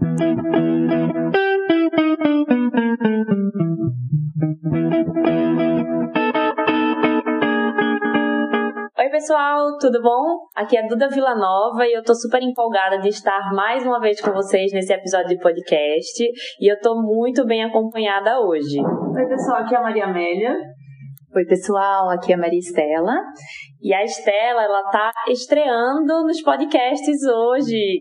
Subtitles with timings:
[0.00, 0.06] Oi,
[9.10, 10.46] pessoal, tudo bom?
[10.54, 14.30] Aqui é Duda Villanova e eu tô super empolgada de estar mais uma vez com
[14.30, 16.22] vocês nesse episódio de podcast
[16.60, 18.78] e eu tô muito bem acompanhada hoje.
[18.78, 20.54] Oi, pessoal, aqui é a Maria Amélia.
[21.34, 23.16] Oi, pessoal, aqui é a Maria Estela.
[23.82, 27.98] E a Estela, ela tá estreando nos podcasts hoje.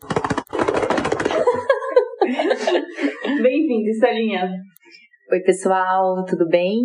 [3.88, 4.50] Bem-vinda, Estelinha.
[5.32, 6.78] Oi, pessoal, tudo bem?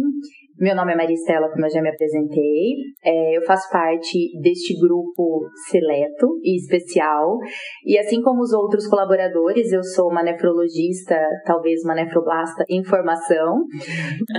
[0.59, 2.77] Meu nome é Maria Estela, como eu já me apresentei.
[3.05, 7.39] É, eu faço parte deste grupo seleto e especial.
[7.85, 13.65] E assim como os outros colaboradores, eu sou uma nefrologista, talvez uma nefroblasta em formação.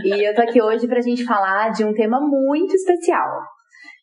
[0.06, 3.42] E eu tô aqui hoje para a gente falar de um tema muito especial.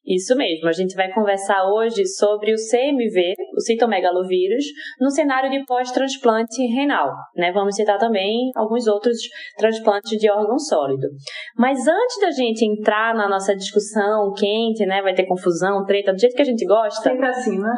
[0.07, 4.65] Isso mesmo, a gente vai conversar hoje sobre o CMV, o citomegalovírus,
[4.99, 7.13] no cenário de pós-transplante renal.
[7.37, 7.53] Né?
[7.53, 9.19] Vamos citar também alguns outros
[9.59, 11.07] transplantes de órgão sólido.
[11.57, 15.03] Mas antes da gente entrar na nossa discussão quente, né?
[15.03, 17.03] vai ter confusão, treta, do jeito que a gente gosta.
[17.03, 17.75] Sempre assim, né?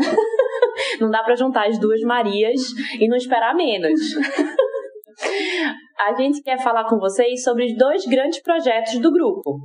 [1.01, 2.61] não dá para juntar as duas Marias
[3.01, 4.01] e não esperar menos.
[6.07, 9.59] a gente quer falar com vocês sobre os dois grandes projetos do grupo.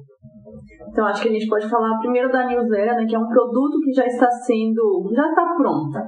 [0.98, 3.80] Então, acho que a gente pode falar primeiro da newsletter, né, que é um produto
[3.84, 6.04] que já está sendo, já está pronta.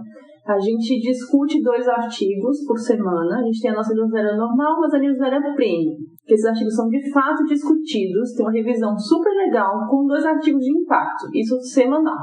[0.47, 3.37] A gente discute dois artigos por semana.
[3.37, 5.95] A gente tem a nossa newsletter normal, mas a newsletter premium.
[6.25, 10.63] Que esses artigos são de fato discutidos, tem uma revisão super legal com dois artigos
[10.65, 11.27] de impacto.
[11.35, 12.17] Isso semanal.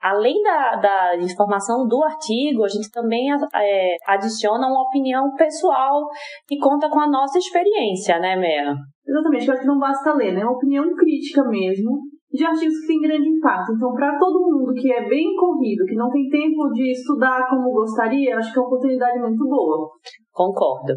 [0.00, 6.08] Além da, da informação do artigo, a gente também é, adiciona uma opinião pessoal
[6.48, 8.74] que conta com a nossa experiência, né, Meia?
[9.10, 10.40] Exatamente, eu acho que não basta ler, né?
[10.40, 11.98] É uma opinião crítica mesmo
[12.32, 13.72] de artigos que têm grande impacto.
[13.72, 17.72] Então, para todo mundo que é bem corrido, que não tem tempo de estudar como
[17.72, 19.90] gostaria, acho que é uma oportunidade muito boa.
[20.30, 20.94] Concordo.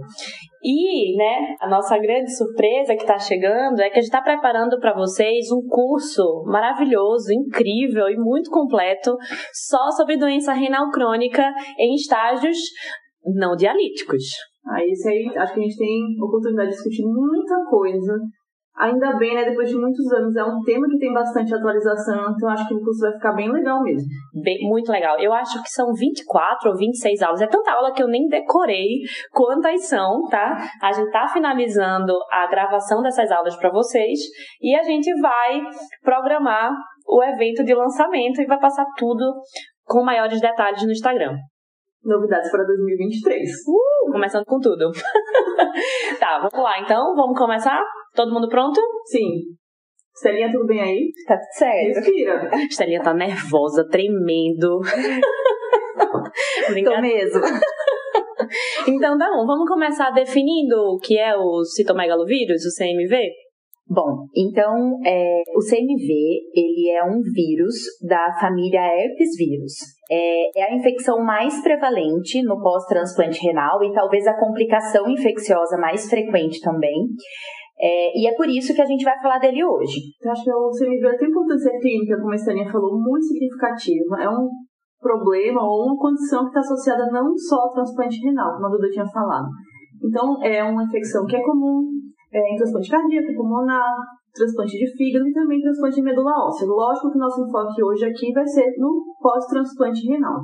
[0.63, 4.79] E, né, a nossa grande surpresa que está chegando é que a gente está preparando
[4.79, 9.17] para vocês um curso maravilhoso, incrível e muito completo
[9.51, 12.57] só sobre doença renal crônica em estágios
[13.25, 14.52] não dialíticos.
[14.67, 18.17] Aí, esse aí, acho que a gente tem oportunidade de discutir muita coisa.
[18.75, 19.45] Ainda bem, né?
[19.45, 22.81] Depois de muitos anos, é um tema que tem bastante atualização, então acho que o
[22.81, 24.07] curso vai ficar bem legal mesmo.
[24.43, 25.19] Bem, muito legal.
[25.19, 27.41] Eu acho que são 24 ou 26 aulas.
[27.41, 30.57] É tanta aula que eu nem decorei quantas são, tá?
[30.81, 34.19] A gente tá finalizando a gravação dessas aulas para vocês
[34.59, 35.61] e a gente vai
[36.01, 36.71] programar
[37.07, 39.23] o evento de lançamento e vai passar tudo
[39.85, 41.35] com maiores detalhes no Instagram.
[42.03, 43.49] Novidades para 2023.
[43.67, 44.91] Uh, começando com tudo.
[46.19, 47.81] tá, vamos lá então, vamos começar?
[48.13, 48.81] Todo mundo pronto?
[49.05, 49.55] Sim.
[50.13, 51.11] Estelinha, tudo bem aí?
[51.25, 51.95] Tá tudo certo.
[51.95, 52.51] Respira.
[52.69, 54.79] Estelinha tá nervosa, tremendo.
[56.83, 57.41] Tô mesmo.
[58.87, 63.29] então tá bom, vamos começar definindo o que é o citomegalovírus, o CMV?
[63.87, 66.13] Bom, então é, o CMV
[66.53, 67.75] ele é um vírus
[68.07, 69.73] da família herpes vírus.
[70.11, 76.09] É, é a infecção mais prevalente no pós-transplante renal e talvez a complicação infecciosa mais
[76.09, 77.07] frequente também.
[77.79, 79.99] É, e é por isso que a gente vai falar dele hoje.
[80.21, 84.21] Eu acho que o CMV tem importância clínica, como a Estaninha falou, muito significativa.
[84.21, 84.49] É um
[85.01, 88.89] problema ou uma condição que está associada não só ao transplante renal, como a Duda
[88.89, 89.47] tinha falado.
[90.03, 91.89] Então, é uma infecção que é comum,
[92.31, 93.95] é, em transplante cardíaco, pulmonar,
[94.33, 96.67] transplante de fígado e também transplante de medula óssea.
[96.67, 100.41] Lógico que o nosso enfoque hoje aqui vai ser no pós-transplante renal.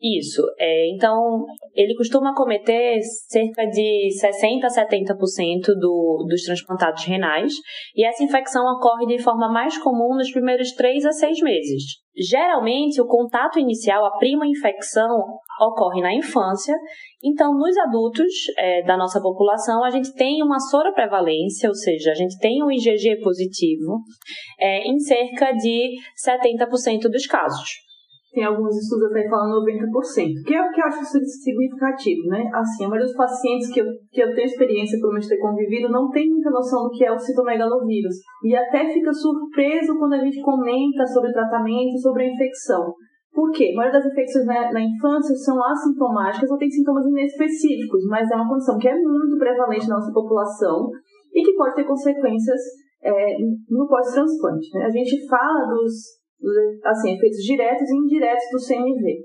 [0.00, 0.42] Isso.
[0.60, 1.44] É, então,
[1.74, 7.52] ele costuma cometer cerca de 60% a 70% do, dos transplantados renais,
[7.96, 11.82] e essa infecção ocorre de forma mais comum nos primeiros 3 a 6 meses.
[12.16, 15.10] Geralmente, o contato inicial, a prima infecção,
[15.60, 16.76] ocorre na infância,
[17.22, 22.14] então, nos adultos é, da nossa população, a gente tem uma soroprevalência, ou seja, a
[22.14, 23.98] gente tem um IgG positivo
[24.60, 27.87] é, em cerca de 70% dos casos
[28.32, 32.44] tem alguns estudos até falando 90%, que é o que eu acho significativo, né?
[32.52, 35.88] Assim, a maioria dos pacientes que eu, que eu tenho experiência, pelo menos ter convivido,
[35.88, 38.16] não tem muita noção do que é o citomegalovírus.
[38.44, 42.92] E até fica surpreso quando a gente comenta sobre o tratamento, sobre a infecção.
[43.32, 43.70] Por quê?
[43.72, 48.36] A maioria das infecções na, na infância são assintomáticas ou têm sintomas inespecíficos, mas é
[48.36, 50.90] uma condição que é muito prevalente na nossa população
[51.32, 52.60] e que pode ter consequências
[53.02, 53.36] é,
[53.70, 54.68] no pós-transplante.
[54.74, 54.84] Né?
[54.84, 56.18] A gente fala dos
[56.84, 59.24] assim, efeitos diretos e indiretos do CMV.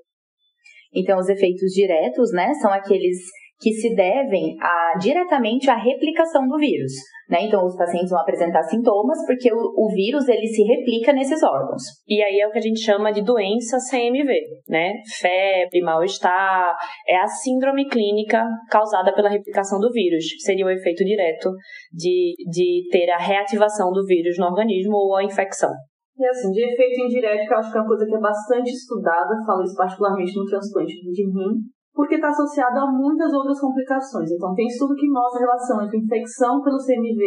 [0.95, 3.17] Então, os efeitos diretos, né, são aqueles
[3.59, 6.91] que se devem a, diretamente à replicação do vírus.
[7.29, 7.45] Né?
[7.45, 11.81] Então, os pacientes vão apresentar sintomas porque o, o, vírus ele se replica nesses órgãos.
[12.05, 14.33] E aí é o que a gente chama de doença CMV,
[14.67, 14.91] né?
[15.19, 16.75] Febre, mal-estar,
[17.07, 20.25] é a síndrome clínica causada pela replicação do vírus.
[20.39, 21.49] Seria o efeito direto
[21.93, 25.71] de, de ter a reativação do vírus no organismo ou a infecção.
[26.17, 28.69] E assim, de efeito indireto, que eu acho que é uma coisa que é bastante
[28.69, 31.57] estudada, falo isso particularmente no transplante de rim,
[31.93, 34.31] porque está associado a muitas outras complicações.
[34.31, 37.21] Então, tem estudo que mostra a relação entre infecção pelo CMV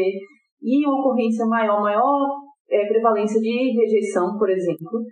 [0.63, 5.03] e ocorrência maior, maior é, prevalência de rejeição, por exemplo.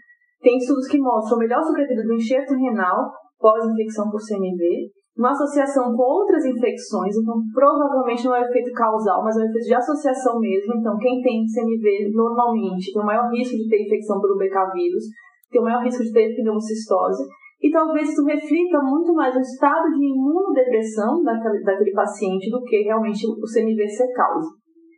[0.40, 6.02] Tem estudos que mostram melhor sobrevida do enxerto renal pós-infecção por CMV uma associação com
[6.02, 10.40] outras infecções, então provavelmente não é um efeito causal, mas é um efeito de associação
[10.40, 10.74] mesmo.
[10.74, 15.04] Então, quem tem CMV normalmente tem o maior risco de ter infecção pelo BK vírus,
[15.50, 17.22] tem o maior risco de ter pneumocistose,
[17.62, 22.82] e talvez isso reflita muito mais o estado de imunodepressão daquele, daquele paciente do que
[22.82, 24.50] realmente o CMV ser causa.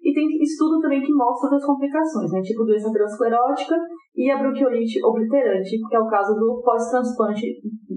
[0.02, 3.76] E tem estudo também que mostra outras complicações, né, tipo doença aterosclerótica
[4.16, 7.46] e a bronquiolite obliterante, que é o caso do pós-transplante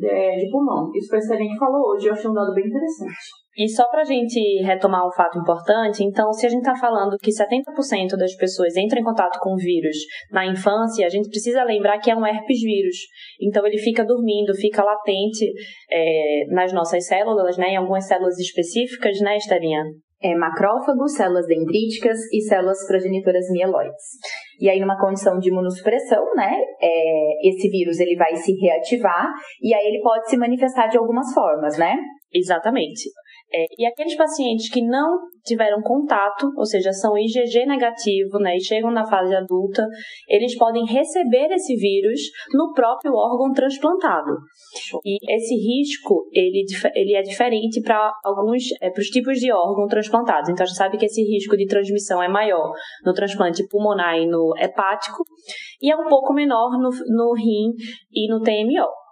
[0.04, 0.90] é, de pulmão.
[0.94, 3.16] Isso foi a que falou hoje, eu achei um dado bem interessante.
[3.58, 7.18] E só para a gente retomar um fato importante, então, se a gente está falando
[7.18, 9.98] que 70% das pessoas entram em contato com o vírus
[10.32, 12.96] na infância, a gente precisa lembrar que é um herpes vírus.
[13.42, 15.52] Então, ele fica dormindo, fica latente
[15.92, 19.84] é, nas nossas células, né, em algumas células específicas, né, Estelinha?
[20.22, 24.18] É, macrófagos, células dendríticas e células progenitoras mieloides.
[24.60, 26.52] E aí, numa condição de imunossupressão, né,
[26.82, 29.28] é, esse vírus ele vai se reativar
[29.62, 31.96] e aí ele pode se manifestar de algumas formas, né?
[32.34, 33.10] Exatamente.
[33.52, 38.64] É, e aqueles pacientes que não tiveram contato, ou seja, são IgG negativo, né, e
[38.64, 39.84] chegam na fase adulta,
[40.28, 42.22] eles podem receber esse vírus
[42.54, 44.38] no próprio órgão transplantado.
[45.04, 46.64] E esse risco, ele,
[46.94, 50.50] ele é diferente para alguns, é, para os tipos de órgão transplantados.
[50.50, 52.72] Então, a gente sabe que esse risco de transmissão é maior
[53.04, 55.24] no transplante pulmonar e no hepático,
[55.82, 57.74] e é um pouco menor no, no rim
[58.14, 59.09] e no TMO.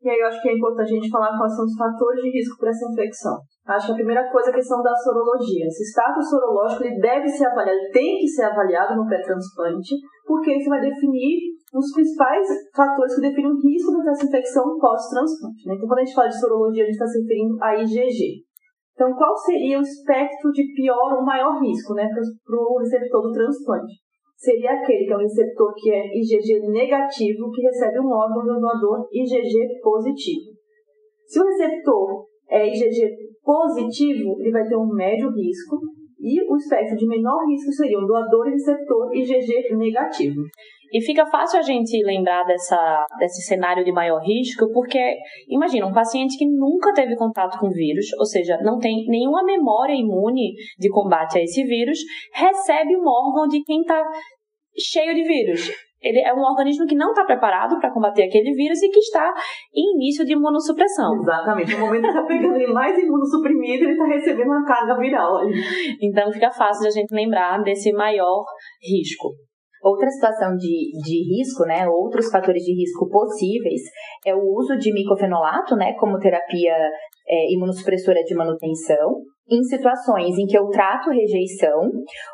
[0.00, 2.30] E aí eu acho que é importante a gente falar quais são os fatores de
[2.30, 3.36] risco para essa infecção.
[3.66, 5.66] Acho que a primeira coisa é a questão da sorologia.
[5.66, 10.70] Esse status sorológico ele deve ser avaliado, tem que ser avaliado no pré-transplante, porque isso
[10.70, 15.66] vai definir os principais fatores que definem o risco dessa infecção pós-transplante.
[15.66, 15.74] Né?
[15.74, 18.48] Então, quando a gente fala de sorologia, a gente está se referindo a IgG.
[18.94, 23.32] Então, qual seria o espectro de pior ou maior risco né, para o receptor do
[23.32, 23.94] transplante?
[24.38, 28.60] Seria aquele que é um receptor que é IgG negativo, que recebe um órgão do
[28.60, 30.52] doador IgG positivo.
[31.26, 33.10] Se o receptor é IgG
[33.42, 35.76] positivo, ele vai ter um médio risco,
[36.20, 40.42] e o espectro de menor risco seria um doador receptor IgG negativo.
[40.92, 45.16] E fica fácil a gente lembrar dessa, desse cenário de maior risco, porque
[45.48, 49.92] imagina um paciente que nunca teve contato com vírus, ou seja, não tem nenhuma memória
[49.92, 51.98] imune de combate a esse vírus,
[52.32, 54.02] recebe um órgão de quem está
[54.78, 55.87] cheio de vírus.
[56.00, 59.32] Ele é um organismo que não está preparado para combater aquele vírus e que está
[59.74, 61.14] em início de imunossupressão.
[61.14, 61.74] Exatamente.
[61.74, 65.40] No momento que está pegando ele mais imunossuprimido, ele está recebendo uma carga viral.
[66.00, 68.44] Então fica fácil de a gente lembrar desse maior
[68.82, 69.34] risco.
[69.82, 73.82] Outra situação de, de risco, né, outros fatores de risco possíveis
[74.26, 76.74] é o uso de micofenolato, né, como terapia
[77.28, 81.90] é, imunossupressora de manutenção, em situações em que eu trato rejeição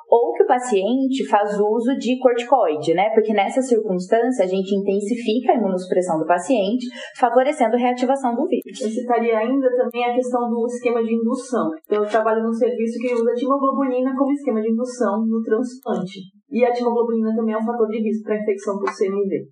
[0.08, 3.10] ou que o paciente faz uso de corticoide, né?
[3.14, 6.86] Porque nessa circunstância a gente intensifica a imunossupressão do paciente,
[7.18, 8.80] favorecendo a reativação do vírus.
[8.80, 11.70] Eu citaria ainda também a questão do esquema de indução.
[11.84, 16.20] Então, eu trabalho num serviço que usa timoglobulina como esquema de indução no transplante.
[16.50, 19.48] E a timoglobulina também é um fator de risco para infecção por CMV.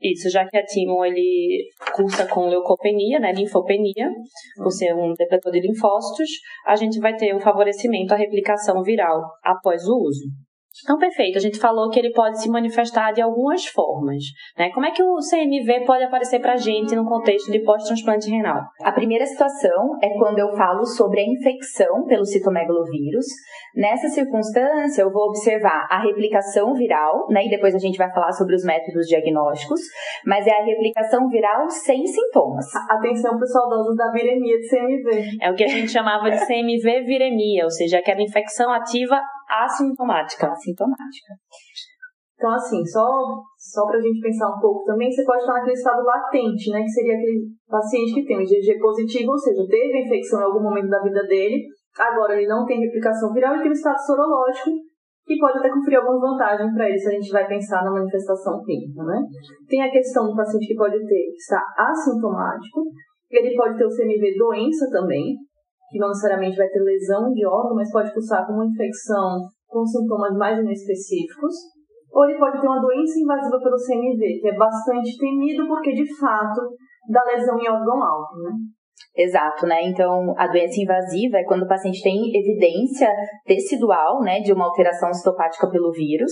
[0.00, 4.08] Isso, já que a Timo ele cursa com leucopenia, né, linfopenia,
[4.56, 6.30] por ser um depletor de linfócitos,
[6.66, 10.47] a gente vai ter o favorecimento à replicação viral após o uso.
[10.82, 11.38] Então, perfeito.
[11.38, 14.22] A gente falou que ele pode se manifestar de algumas formas.
[14.56, 14.70] Né?
[14.70, 18.62] Como é que o CMV pode aparecer para a gente no contexto de pós-transplante renal?
[18.82, 23.26] A primeira situação é quando eu falo sobre a infecção pelo citomegalovírus.
[23.74, 27.46] Nessa circunstância, eu vou observar a replicação viral, né?
[27.46, 29.80] e depois a gente vai falar sobre os métodos diagnósticos,
[30.24, 32.66] mas é a replicação viral sem sintomas.
[32.88, 35.38] Atenção para os saudosos da viremia de CMV.
[35.40, 40.50] É o que a gente chamava de CMV viremia, ou seja, aquela infecção ativa assintomática.
[40.52, 41.34] Assintomática.
[42.38, 43.02] Então, assim, só,
[43.58, 46.82] só para a gente pensar um pouco também, você pode estar naquele estado latente, né?
[46.82, 50.44] Que seria aquele paciente que tem um IgG positivo, ou seja, teve a infecção em
[50.44, 51.66] algum momento da vida dele,
[51.98, 54.70] agora ele não tem replicação viral e tem um estado sorológico,
[55.26, 58.62] que pode até conferir alguma vantagem para ele se a gente vai pensar na manifestação
[58.62, 59.20] clínica, né?
[59.68, 62.84] Tem a questão do paciente que pode ter, está assintomático,
[63.30, 65.36] ele pode ter o CMV doença também,
[65.90, 69.84] que não necessariamente vai ter lesão de órgão, mas pode cursar com uma infecção com
[69.84, 71.54] sintomas mais inespecíficos,
[72.10, 76.06] ou ele pode ter uma doença invasiva pelo CMV, que é bastante temido porque, de
[76.18, 76.72] fato,
[77.10, 78.52] dá lesão em órgão-alvo, né?
[79.16, 79.82] Exato, né?
[79.82, 83.12] Então, a doença invasiva é quando o paciente tem evidência
[83.44, 86.30] tecidual, né, de uma alteração citopática pelo vírus.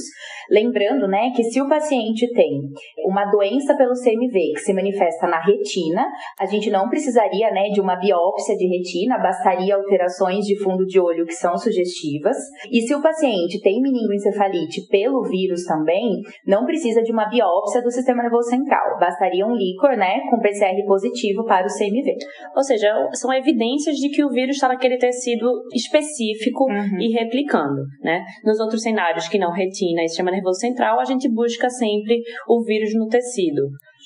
[0.49, 2.61] Lembrando, né, que se o paciente tem
[3.05, 6.07] uma doença pelo CMV que se manifesta na retina,
[6.39, 11.01] a gente não precisaria, né, de uma biópsia de retina, bastaria alterações de fundo de
[11.01, 12.37] olho que são sugestivas.
[12.71, 17.91] E se o paciente tem meningoencefalite pelo vírus também, não precisa de uma biópsia do
[17.91, 22.15] sistema nervoso central, bastaria um líquor, né, com PCR positivo para o CMV.
[22.55, 27.01] Ou seja, são evidências de que o vírus está naquele tecido específico uhum.
[27.01, 28.25] e replicando, né?
[28.45, 32.63] Nos outros cenários que não retina e sistema nervoso central, a gente busca sempre o
[32.63, 33.63] vírus no tecido,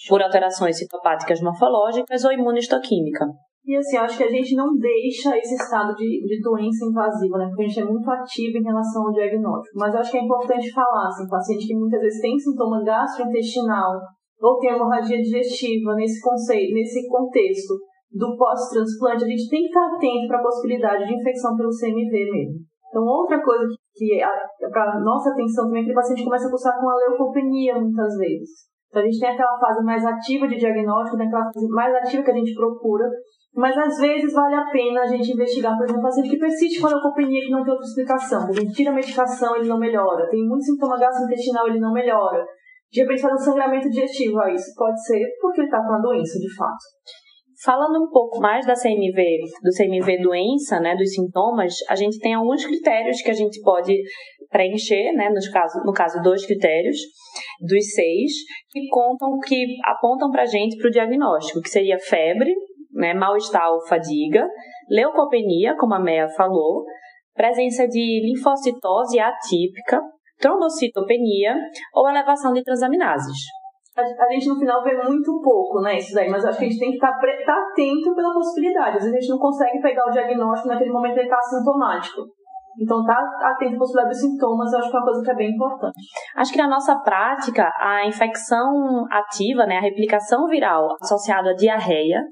[0.08, 3.26] por alterações citopáticas morfológicas ou imunohistoquímica.
[3.64, 7.46] E assim, acho que a gente não deixa esse estado de, de doença invasiva, né?
[7.48, 9.78] Porque a gente é muito ativo em relação ao diagnóstico.
[9.78, 14.00] Mas acho que é importante falar, assim, paciente que muitas vezes tem sintoma gastrointestinal
[14.40, 17.74] ou tem hemorragia digestiva nesse conceito, nesse contexto
[18.12, 22.10] do pós-transplante, a gente tem que estar atento para a possibilidade de infecção pelo CMV
[22.10, 22.58] mesmo.
[22.88, 23.64] Então, outra coisa
[23.94, 26.96] que é para nossa atenção também é que o paciente começa a cursar com a
[26.96, 28.70] leucopenia muitas vezes.
[28.88, 32.24] Então, a gente tem aquela fase mais ativa de diagnóstico, tem aquela fase mais ativa
[32.24, 33.08] que a gente procura,
[33.54, 36.80] mas às vezes vale a pena a gente investigar, por exemplo, um paciente que persiste
[36.80, 38.48] com a leucopenia que não tem outra explicação.
[38.48, 40.28] A gente tira a medicação, ele não melhora.
[40.28, 42.44] Tem muito sintoma gastrointestinal, ele não melhora.
[42.92, 44.40] De repente faz um sangramento digestivo.
[44.40, 46.78] Ah, isso pode ser porque ele está com a doença, de fato.
[47.62, 52.32] Falando um pouco mais da CMV, do CMV doença, né, dos sintomas, a gente tem
[52.32, 53.94] alguns critérios que a gente pode
[54.48, 56.96] preencher, né, no caso, no caso dois critérios
[57.60, 58.32] dos seis,
[58.70, 62.50] que contam, que apontam para a gente para o diagnóstico, que seria febre,
[62.94, 64.48] né, mal-estar ou fadiga,
[64.88, 66.86] leucopenia, como a Meia falou,
[67.34, 70.00] presença de linfocitose atípica,
[70.38, 71.54] trombocitopenia
[71.92, 73.59] ou elevação de transaminases
[73.96, 76.78] a, gente no final vê muito pouco, né, isso daí, mas acho que a gente
[76.78, 78.96] tem que estar tá, tá atento pela possibilidade.
[78.96, 82.22] Às vezes a gente não consegue pegar o diagnóstico naquele momento ele está assintomático.
[82.80, 85.34] Então, tá atento à possibilidade dos sintomas, eu acho que é uma coisa que é
[85.34, 85.96] bem importante.
[86.36, 92.22] Acho que na nossa prática, a infecção ativa, né, a replicação viral associada à diarreia,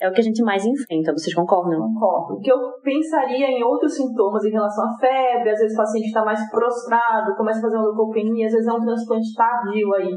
[0.00, 1.12] é o que a gente mais enfrenta.
[1.12, 1.78] Vocês concordam?
[1.78, 2.34] Concordo.
[2.34, 6.06] O que eu pensaria em outros sintomas em relação à febre, às vezes o paciente
[6.06, 10.10] está mais prostrado, começa a fazer uma leucopenia, às vezes é um transplante tardio aí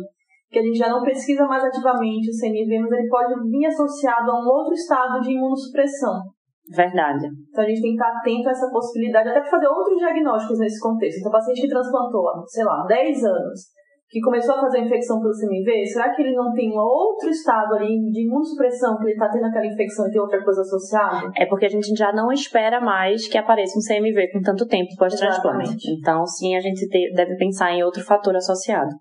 [0.53, 4.29] que a gente já não pesquisa mais ativamente o CNV, mas ele pode vir associado
[4.29, 6.22] a um outro estado de imunossupressão.
[6.69, 7.27] Verdade.
[7.50, 10.60] Então a gente tem que estar atento a essa possibilidade, até para fazer outros diagnósticos
[10.60, 11.19] nesse contexto.
[11.19, 13.60] Então, o paciente que transplantou, sei lá, 10 anos,
[14.07, 17.29] que começou a fazer a infecção pelo CMV, será que ele não tem um outro
[17.29, 21.31] estado ali de imunossupressão, que ele está tendo aquela infecção e tem outra coisa associada?
[21.36, 24.89] É porque a gente já não espera mais que apareça um CMV com tanto tempo
[25.00, 25.89] pós-transplante.
[26.00, 28.91] Então, sim, a gente deve pensar em outro fator associado.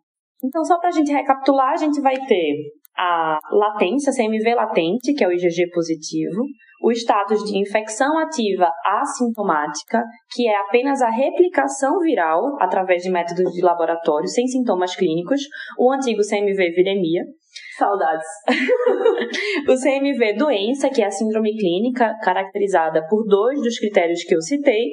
[0.45, 5.25] Então, só para a gente recapitular, a gente vai ter a latência, CMV latente, que
[5.25, 6.43] é o IgG positivo,
[6.83, 13.53] o status de infecção ativa assintomática, que é apenas a replicação viral através de métodos
[13.53, 15.41] de laboratório sem sintomas clínicos,
[15.79, 17.23] o antigo CMV viremia,
[17.79, 18.27] Saudades.
[19.69, 24.41] o CMV doença, que é a síndrome clínica, caracterizada por dois dos critérios que eu
[24.41, 24.89] citei,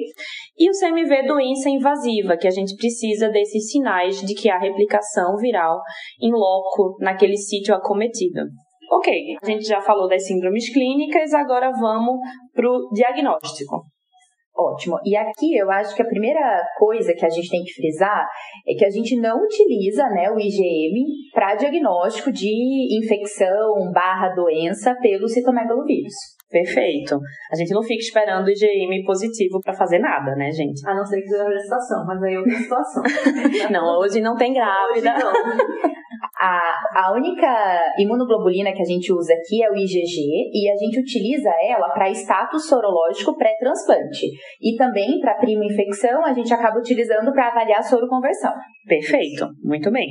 [0.58, 5.36] e o CMV doença invasiva, que a gente precisa desses sinais de que há replicação
[5.36, 5.80] viral
[6.20, 8.42] em loco naquele sítio acometido.
[8.92, 12.18] Ok, a gente já falou das síndromes clínicas, agora vamos
[12.52, 13.84] para o diagnóstico.
[14.60, 14.98] Ótimo.
[15.06, 18.26] E aqui eu acho que a primeira coisa que a gente tem que frisar
[18.68, 21.02] é que a gente não utiliza né, o IgM
[21.32, 26.12] para diagnóstico de infecção barra doença pelo citomegalovírus.
[26.50, 27.18] Perfeito.
[27.50, 30.86] A gente não fica esperando o IgM positivo para fazer nada, né, gente?
[30.86, 33.02] A não ser que seja a gestação, mas aí é outra situação.
[33.72, 35.14] não, hoje não tem grávida.
[35.14, 35.32] Hoje não.
[36.38, 41.00] A, a única imunoglobulina que a gente usa aqui é o IgG e a gente
[41.00, 44.26] utiliza ela para status sorológico pré-transplante.
[44.60, 48.52] E também para prima infecção a gente acaba utilizando para avaliar a soroconversão.
[48.86, 50.08] Perfeito, muito bem.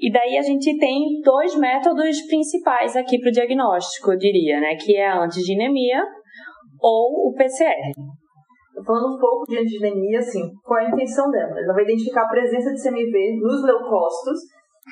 [0.00, 4.74] E daí a gente tem dois métodos principais aqui para o diagnóstico, eu diria, né?
[4.76, 6.02] Que é a antigenemia
[6.80, 7.92] ou o PCR.
[8.86, 11.52] Falando um pouco de antigenemia, assim, qual é a intenção dela?
[11.58, 14.40] Ela vai identificar a presença de CMV nos leucócitos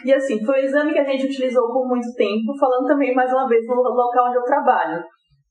[0.05, 3.33] e assim, foi o exame que a gente utilizou por muito tempo, falando também mais
[3.33, 5.02] uma vez no local onde eu trabalho.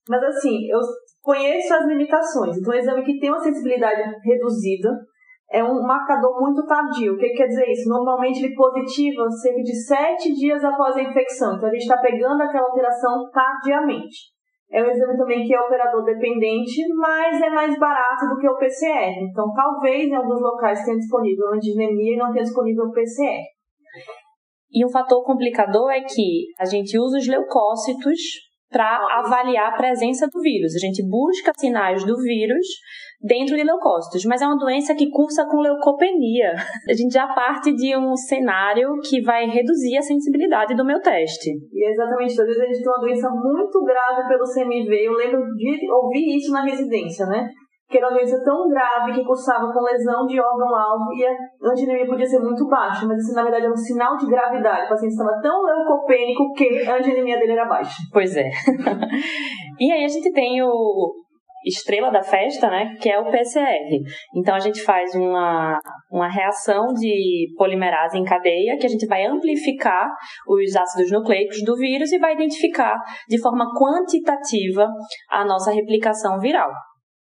[0.10, 0.80] Mas assim, eu
[1.22, 2.58] conheço as limitações.
[2.58, 4.89] Então, o exame que tem uma sensibilidade reduzida
[5.51, 7.13] é um marcador muito tardio.
[7.13, 7.89] O que quer dizer isso?
[7.89, 11.56] Normalmente ele positiva cerca de sete dias após a infecção.
[11.56, 14.32] Então, a gente está pegando aquela alteração tardiamente.
[14.72, 18.58] é um exame também que é operador dependente, mas é mais barato do que o
[18.58, 19.16] PCR.
[19.22, 23.44] Então, talvez em alguns locais tenha disponível antigenemia e não tenha disponível o PCR.
[24.72, 28.20] E um fator complicador é que a gente usa os leucócitos
[28.70, 30.76] para avaliar a presença do vírus.
[30.76, 32.68] A gente busca sinais do vírus
[33.22, 36.54] dentro de leucócitos, mas é uma doença que cursa com leucopenia.
[36.88, 41.50] A gente já parte de um cenário que vai reduzir a sensibilidade do meu teste.
[41.74, 45.08] E é exatamente, às vezes a gente tem uma doença muito grave pelo CMV.
[45.08, 47.50] Eu lembro de ouvir isso na residência, né?
[47.89, 52.06] Que era uma doença tão grave que cursava com lesão de órgão-alvo e a antinemia
[52.06, 54.86] podia ser muito baixa, mas isso na verdade era um sinal de gravidade.
[54.86, 57.96] O paciente estava tão leucopênico que a antinemia dele era baixa.
[58.12, 58.50] Pois é.
[59.79, 61.27] e aí a gente tem o
[61.65, 64.00] estrela da festa, né, que é o PCR.
[64.36, 65.79] Então a gente faz uma,
[66.12, 70.10] uma reação de polimerase em cadeia que a gente vai amplificar
[70.48, 74.88] os ácidos nucleicos do vírus e vai identificar de forma quantitativa
[75.29, 76.70] a nossa replicação viral.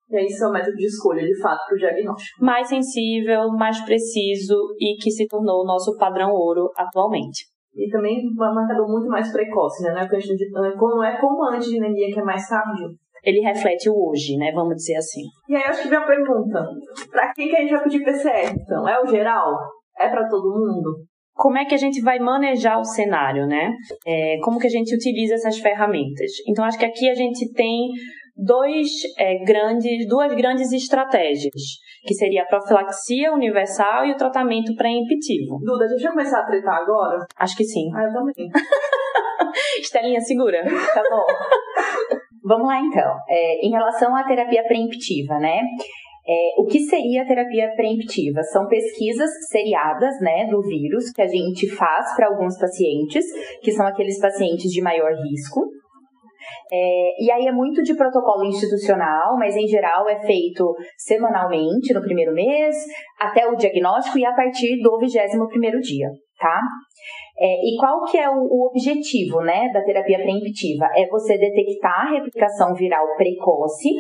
[0.09, 2.45] E aí, isso é o método de escolha, de fato, para o diagnóstico.
[2.45, 7.47] Mais sensível, mais preciso e que se tornou o nosso padrão ouro atualmente.
[7.75, 9.91] E também um marcador muito mais precoce, né?
[9.93, 12.89] Não é, não é como a antigenemia, que é mais tardio.
[13.23, 14.53] Ele reflete o hoje, né?
[14.53, 15.23] Vamos dizer assim.
[15.49, 16.65] E aí, eu acho que vem a pergunta:
[17.11, 18.89] para quem que a gente vai pedir PCR, então?
[18.89, 19.53] É o geral?
[19.99, 21.05] É para todo mundo?
[21.37, 23.71] como é que a gente vai manejar o cenário, né?
[24.07, 26.31] É, como que a gente utiliza essas ferramentas?
[26.49, 27.91] Então, acho que aqui a gente tem
[28.37, 28.89] dois
[29.19, 31.55] é, grandes, duas grandes estratégias,
[32.07, 35.59] que seria a profilaxia universal e o tratamento pré-emptivo.
[35.65, 37.25] Duda, a gente vai começar a tretar agora?
[37.37, 37.91] Acho que sim.
[37.95, 38.35] Ah, eu também.
[39.81, 40.63] Estelinha, segura.
[40.63, 41.25] Tá bom.
[42.45, 43.17] Vamos lá então.
[43.29, 45.61] É, em relação à terapia preemptiva, né?
[46.29, 48.43] É, o que seria a terapia preemptiva?
[48.43, 53.25] São pesquisas seriadas, né, do vírus que a gente faz para alguns pacientes,
[53.63, 55.71] que são aqueles pacientes de maior risco,
[56.71, 62.01] é, e aí é muito de protocolo institucional, mas em geral é feito semanalmente no
[62.01, 62.75] primeiro mês,
[63.19, 66.61] até o diagnóstico e a partir do 21 primeiro dia, tá?
[67.39, 70.87] É, e qual que é o, o, objetivo, né, da terapia preemptiva?
[70.97, 73.91] É você detectar a replicação viral precoce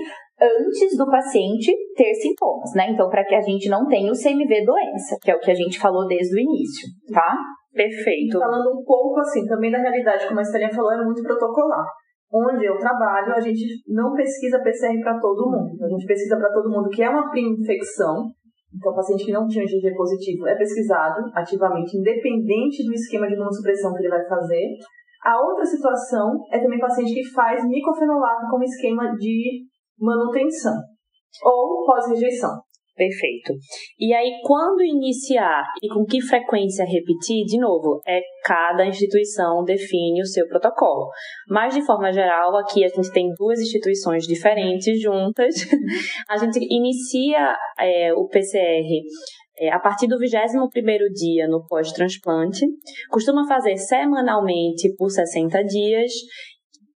[0.41, 2.91] antes do paciente ter sintomas, né?
[2.91, 5.55] Então, para que a gente não tenha o CMV doença, que é o que a
[5.55, 7.37] gente falou desde o início, tá?
[7.73, 8.39] Perfeito.
[8.39, 11.87] Falando um pouco assim, também da realidade, como a Estelinha falou, é muito protocolar
[12.33, 15.85] onde eu trabalho, a gente não pesquisa PCR para todo mundo.
[15.85, 18.31] A gente pesquisa para todo mundo que é uma prima infecção.
[18.75, 23.35] Então, o paciente que não tinha IgG positivo é pesquisado ativamente, independente do esquema de
[23.35, 24.65] imunossupressão que ele vai fazer.
[25.25, 29.65] A outra situação é também paciente que faz micofenolato como esquema de
[29.99, 30.75] manutenção
[31.43, 32.61] ou pós-rejeição.
[32.97, 33.53] Perfeito.
[34.01, 40.23] E aí, quando iniciar e com que frequência repetir, de novo, é cada instituição define
[40.23, 41.11] o seu protocolo.
[41.47, 45.55] Mas, de forma geral, aqui a gente tem duas instituições diferentes juntas.
[46.29, 49.03] A gente inicia é, o PCR
[49.59, 50.69] é, a partir do 21
[51.15, 52.67] dia no pós-transplante,
[53.11, 56.13] costuma fazer semanalmente por 60 dias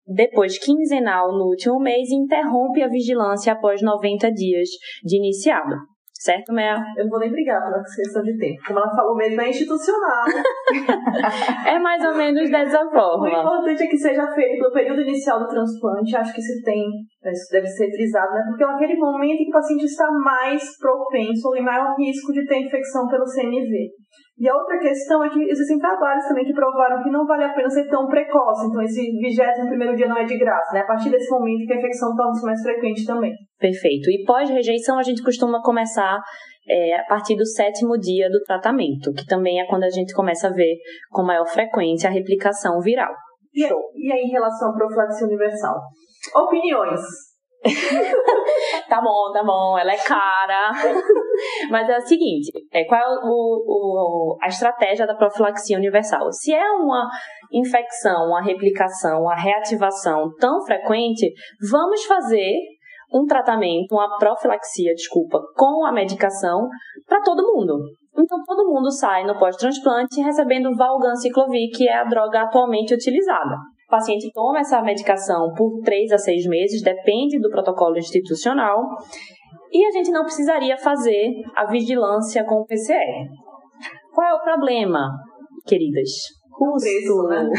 [0.07, 4.69] depois quinzenal no último mês e interrompe a vigilância após 90 dias
[5.03, 5.75] de iniciado.
[6.19, 6.79] Certo, Mel?
[6.97, 8.61] Eu não vou nem brigar pela questão de tempo.
[8.67, 10.25] Como ela falou mesmo, é institucional.
[11.67, 13.27] é mais ou menos dessa forma.
[13.27, 16.17] O importante é que seja feito no período inicial do transplante.
[16.17, 16.85] Acho que isso tem,
[17.33, 18.45] isso deve ser frisado, né?
[18.47, 22.33] Porque é aquele momento em que o paciente está mais propenso ou em maior risco
[22.33, 23.91] de ter infecção pelo CMV.
[24.39, 27.55] E a outra questão é que existem trabalhos também que provaram que não vale a
[27.55, 28.67] pena ser tão precoce.
[28.67, 30.81] Então, esse vigésimo primeiro dia não é de graça, né?
[30.81, 33.33] A partir desse momento que a infecção torna-se mais frequente também.
[33.59, 34.11] Perfeito.
[34.11, 36.21] E pós-rejeição, a gente costuma começar
[36.69, 40.49] é, a partir do sétimo dia do tratamento, que também é quando a gente começa
[40.49, 40.77] a ver
[41.11, 43.15] com maior frequência a replicação viral.
[43.57, 45.75] E aí, e aí em relação à profilaxia universal?
[46.35, 47.01] Opiniões.
[48.89, 50.71] tá bom, tá bom, ela é cara.
[51.71, 56.31] Mas é o seguinte, é, qual é o, o, a estratégia da profilaxia universal?
[56.31, 57.09] Se é uma
[57.51, 61.33] infecção, uma replicação, uma reativação tão frequente,
[61.71, 62.53] vamos fazer
[63.13, 66.69] um tratamento, uma profilaxia, desculpa, com a medicação
[67.07, 67.79] para todo mundo.
[68.19, 73.57] Então todo mundo sai no pós-transplante recebendo Valganciclovir, que é a droga atualmente utilizada.
[73.87, 78.83] O paciente toma essa medicação por 3 a 6 meses, depende do protocolo institucional,
[79.73, 83.29] e a gente não precisaria fazer a vigilância com o PCR.
[84.13, 85.11] Qual é o problema,
[85.67, 86.11] queridas?
[86.57, 87.29] Custo.
[87.29, 87.51] Né?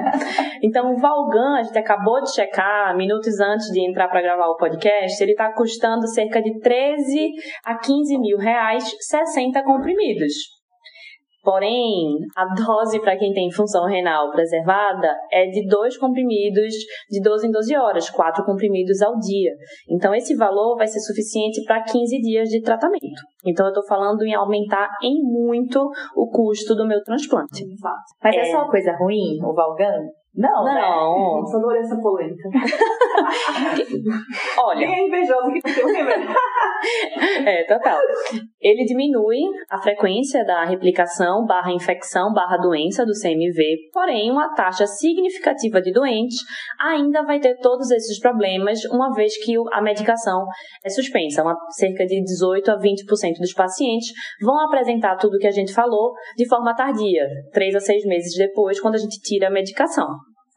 [0.62, 4.56] então, o Valgan, a gente acabou de checar, minutos antes de entrar para gravar o
[4.56, 7.30] podcast, ele está custando cerca de 13
[7.64, 10.57] a 15 mil reais, 60 comprimidos.
[11.48, 16.74] Porém, a dose para quem tem função renal preservada é de dois comprimidos
[17.10, 19.52] de 12 em 12 horas, quatro comprimidos ao dia.
[19.88, 23.22] Então, esse valor vai ser suficiente para 15 dias de tratamento.
[23.46, 27.64] Então, eu estou falando em aumentar em muito o custo do meu transplante.
[28.22, 30.02] Mas é, é só coisa ruim, o Valgan?
[30.36, 30.64] Não, não.
[30.64, 30.80] Né?
[30.80, 32.48] Nossa, adorei essa polêmica.
[34.58, 34.86] Olha.
[34.86, 36.34] Quem é invejoso que tem um remédio?
[37.46, 37.98] é, total.
[38.60, 44.86] Ele diminui a frequência da replicação barra infecção barra doença do CMV, porém uma taxa
[44.86, 46.38] significativa de doentes
[46.78, 50.44] ainda vai ter todos esses problemas uma vez que a medicação
[50.84, 51.42] é suspensa.
[51.42, 54.08] Uma, cerca de 18 a 20% dos pacientes
[54.40, 58.36] vão apresentar tudo o que a gente falou de forma tardia, 3 a 6 meses
[58.36, 60.06] depois, quando a gente tira a medicação.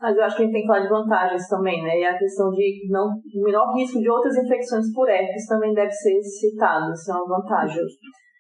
[0.02, 2.00] Mas eu acho que a gente tem que falar de vantagens também, né?
[2.00, 5.92] E a questão de não, o menor risco de outras infecções por herpes também deve
[5.92, 7.84] ser citado, isso é uma vantagem.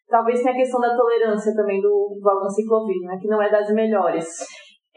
[0.09, 3.17] Talvez tenha a questão da tolerância também do valanciclovir, né?
[3.21, 4.25] Que não é das melhores.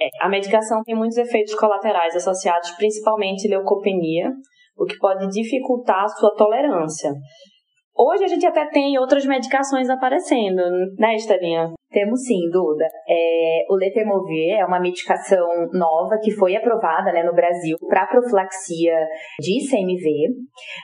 [0.00, 4.32] É, a medicação tem muitos efeitos colaterais associados principalmente leucopenia,
[4.76, 7.12] o que pode dificultar a sua tolerância.
[7.96, 10.62] Hoje a gente até tem outras medicações aparecendo,
[10.98, 11.72] né, Estelinha?
[11.94, 12.84] Temos sim, Duda.
[13.08, 18.98] É, o Letermovir é uma medicação nova que foi aprovada né, no Brasil para profilaxia
[19.38, 20.34] de CMV,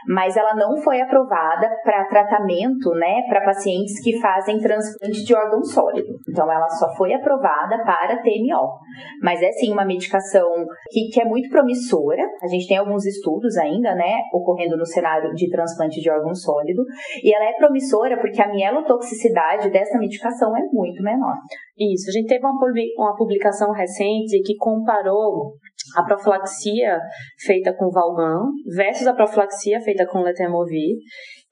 [0.07, 5.65] mas ela não foi aprovada para tratamento né, para pacientes que fazem transplante de órgão
[5.65, 6.15] sólido.
[6.29, 8.79] Então, ela só foi aprovada para TMO.
[9.21, 10.49] Mas é sim uma medicação
[10.91, 12.23] que, que é muito promissora.
[12.41, 16.85] A gente tem alguns estudos ainda, né, ocorrendo no cenário de transplante de órgão sólido,
[17.25, 21.35] e ela é promissora porque a mielotoxicidade dessa medicação é muito muito menor.
[21.77, 25.55] Isso, a gente teve uma publicação recente que comparou
[25.97, 26.99] a profilaxia
[27.45, 28.43] feita com Valgan
[28.77, 30.97] versus a profilaxia feita com Letermovir.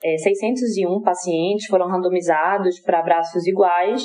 [0.02, 4.04] É, 601 pacientes foram randomizados para braços iguais,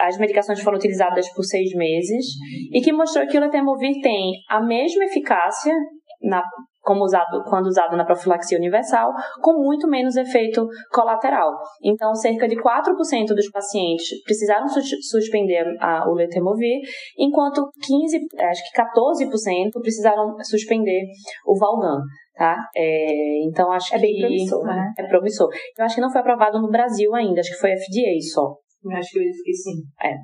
[0.00, 2.26] as medicações foram utilizadas por seis meses
[2.72, 5.72] e que mostrou que o Letermovir tem a mesma eficácia
[6.20, 6.42] na
[6.84, 11.52] como usado, quando usado na profilaxia universal, com muito menos efeito colateral.
[11.82, 16.80] Então, cerca de 4% dos pacientes precisaram suspender a, o letermovir,
[17.18, 21.02] enquanto 15, acho que 14% precisaram suspender
[21.46, 22.00] o Valgan.
[22.36, 22.56] Tá?
[22.74, 24.92] É, então acho é bem promissor, né?
[24.98, 25.48] É promissor.
[25.78, 28.56] Eu acho que não foi aprovado no Brasil ainda, acho que foi FDA só.
[28.84, 29.82] Eu acho que, que sim.
[30.02, 30.14] É.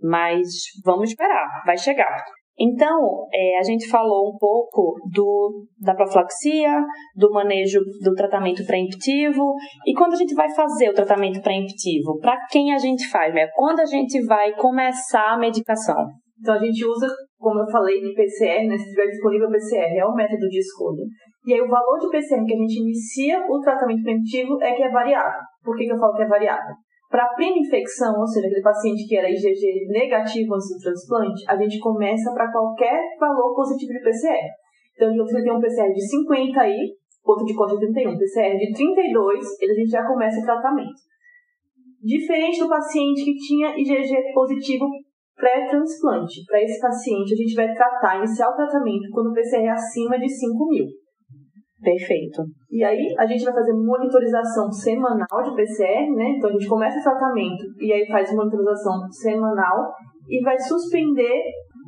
[0.00, 0.46] Mas
[0.84, 2.24] vamos esperar, vai chegar.
[2.60, 9.54] Então, é, a gente falou um pouco do, da profilaxia, do manejo do tratamento preemptivo.
[9.86, 13.32] E quando a gente vai fazer o tratamento preemptivo, para quem a gente faz?
[13.32, 13.46] Né?
[13.54, 16.08] Quando a gente vai começar a medicação?
[16.40, 17.06] Então, a gente usa,
[17.38, 18.76] como eu falei, de PCR, né?
[18.76, 21.04] se estiver disponível PCR, é o método de escolha.
[21.46, 24.82] E aí, o valor de PCR que a gente inicia o tratamento preemptivo é que
[24.82, 25.40] é variável.
[25.62, 26.74] Por que, que eu falo que é variável?
[27.08, 31.42] Para a prima infecção, ou seja, aquele paciente que era IgG negativo antes do transplante,
[31.48, 34.44] a gente começa para qualquer valor positivo de PCR.
[34.94, 36.92] Então, você tem um PCR de 50 aí,
[37.24, 41.00] outro de corte de 31, PCR de 32, a gente já começa o tratamento.
[42.02, 44.86] Diferente do paciente que tinha IgG positivo
[45.34, 46.44] pré-transplante.
[46.46, 50.18] Para esse paciente, a gente vai tratar, iniciar o tratamento quando o PCR é acima
[50.18, 50.86] de 5 mil.
[51.80, 52.42] Perfeito.
[52.70, 56.34] E aí a gente vai fazer monitorização semanal de PCR, né?
[56.36, 59.92] Então a gente começa o tratamento e aí faz monitorização semanal
[60.28, 61.40] e vai suspender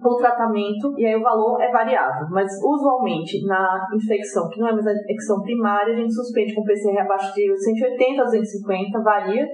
[0.02, 2.26] o tratamento e aí o valor é variável.
[2.30, 6.62] Mas usualmente na infecção, que não é mais a infecção primária, a gente suspende com
[6.62, 9.46] PCR abaixo de 180 a 250, varia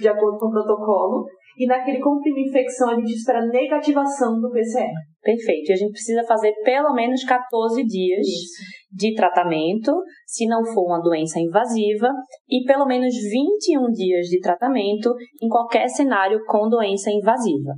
[0.00, 1.26] de acordo com o protocolo.
[1.56, 4.92] E naquele comprimido infecção a gente espera negativação do PCR.
[5.22, 5.70] Perfeito.
[5.70, 8.62] E a gente precisa fazer pelo menos 14 dias Isso.
[8.92, 9.92] de tratamento,
[10.26, 12.08] se não for uma doença invasiva,
[12.48, 17.72] e pelo menos 21 dias de tratamento em qualquer cenário com doença invasiva.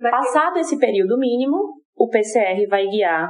[0.00, 1.56] Passado esse período mínimo,
[1.96, 3.28] o PCR vai guiar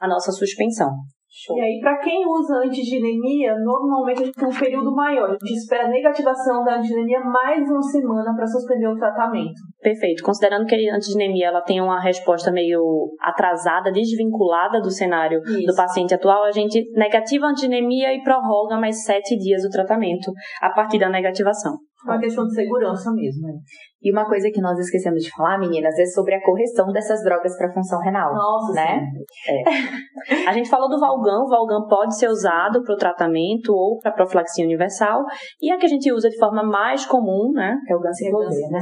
[0.00, 0.90] a nossa suspensão.
[1.32, 1.56] Show.
[1.56, 5.28] E aí, para quem usa antigenemia, normalmente a gente tem um período maior.
[5.28, 9.54] A gente espera a negativação da antigenemia mais uma semana para suspender o tratamento.
[9.80, 10.24] Perfeito.
[10.24, 12.82] Considerando que a antigenemia ela tem uma resposta meio
[13.20, 15.66] atrasada, desvinculada do cenário Isso.
[15.66, 20.32] do paciente atual, a gente negativa a antigenemia e prorroga mais sete dias o tratamento
[20.60, 21.78] a partir da negativação.
[22.06, 23.48] É uma questão de segurança mesmo.
[23.48, 23.54] Né?
[24.02, 27.56] E uma coisa que nós esquecemos de falar, meninas, é sobre a correção dessas drogas
[27.56, 28.32] para função renal.
[28.34, 29.02] Nossa, né?
[29.48, 30.48] É.
[30.48, 34.12] a gente falou do Valgan, o Valgan pode ser usado para o tratamento ou para
[34.12, 35.22] profilaxia universal,
[35.60, 37.76] e a que a gente usa de forma mais comum, né?
[37.88, 38.78] É o ganciclovir, né?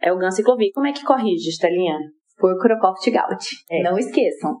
[0.00, 0.70] É o ganciclovir.
[0.74, 1.98] Como é que corrige, Estelinha?
[2.38, 3.44] Por Crocroft Gout.
[3.70, 3.82] É.
[3.82, 4.58] Não esqueçam.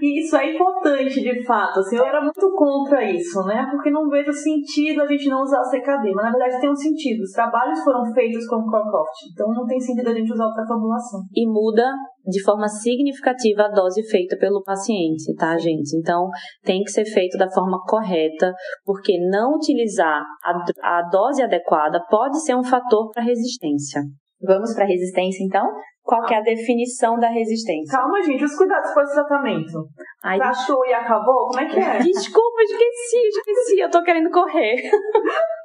[0.00, 1.80] E isso é importante, de fato.
[1.80, 3.66] Assim, eu era muito contra isso, né?
[3.70, 6.12] Porque não vejo sentido a gente não usar o CKD.
[6.14, 7.22] Mas na verdade tem um sentido.
[7.22, 9.30] Os trabalhos foram feitos com Crocroft.
[9.32, 11.20] Então não tem sentido a gente usar outra formulação.
[11.34, 11.84] E muda
[12.26, 15.96] de forma significativa a dose feita pelo paciente, tá, gente?
[15.96, 16.28] Então,
[16.62, 18.54] tem que ser feito da forma correta,
[18.84, 24.02] porque não utilizar a, a dose adequada pode ser um fator para resistência.
[24.44, 25.66] Vamos para resistência, então?
[26.02, 27.96] Qual que é a definição da resistência?
[27.96, 29.86] Calma, gente, os cuidados pós-tratamento.
[30.20, 31.46] Tratou e acabou?
[31.48, 31.98] Como é que é?
[32.02, 34.82] Desculpa, esqueci, esqueci, eu tô querendo correr.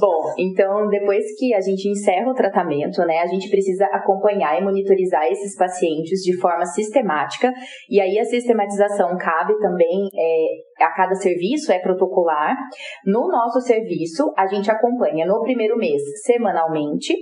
[0.00, 4.64] Bom, então depois que a gente encerra o tratamento, né, a gente precisa acompanhar e
[4.64, 7.52] monitorizar esses pacientes de forma sistemática.
[7.88, 12.56] E aí a sistematização cabe também é, a cada serviço, é protocolar.
[13.06, 17.14] No nosso serviço, a gente acompanha no primeiro mês semanalmente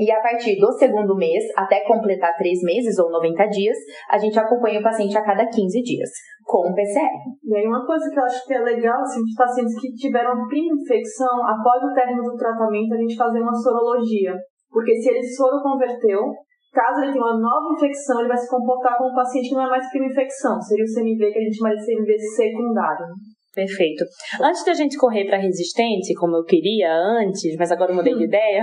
[0.00, 3.76] e a partir do segundo mês, até completar três meses ou 90 dias,
[4.08, 6.08] a gente acompanha o paciente a cada 15 dias,
[6.42, 7.20] com o PCR.
[7.44, 10.48] E aí uma coisa que eu acho que é legal, assim, os pacientes que tiveram
[10.50, 14.34] infecção, após o término do tratamento, a gente fazer uma sorologia.
[14.72, 16.32] Porque se ele soro converteu,
[16.72, 19.66] caso ele tenha uma nova infecção, ele vai se comportar como um paciente que não
[19.66, 20.58] é mais infecção.
[20.62, 23.06] Seria o CMV que a gente chama de CMV secundário.
[23.52, 24.04] Perfeito.
[24.40, 28.24] Antes da gente correr para resistente, como eu queria antes, mas agora eu mudei de
[28.24, 28.62] ideia,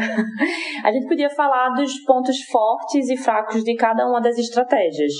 [0.83, 5.11] a gente podia falar dos pontos fortes e fracos de cada uma das estratégias,